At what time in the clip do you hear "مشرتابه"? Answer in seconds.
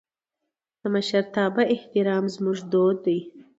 0.93-1.63